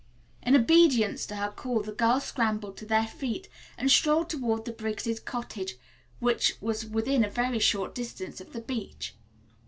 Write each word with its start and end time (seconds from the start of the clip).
In 0.41 0.55
obedience 0.55 1.27
to 1.27 1.35
her 1.35 1.51
call 1.51 1.83
the 1.83 1.91
girls 1.91 2.23
scrambled 2.23 2.75
to 2.77 2.87
their 2.87 3.05
feet 3.05 3.47
and 3.77 3.91
strolled 3.91 4.31
toward 4.31 4.65
the 4.65 4.71
Briggs' 4.71 5.19
cottage, 5.19 5.75
which 6.19 6.57
was 6.59 6.87
within 6.87 7.23
a 7.23 7.29
very 7.29 7.59
short 7.59 7.93
distance 7.93 8.41
of 8.41 8.51
the 8.51 8.61
beach. 8.61 9.13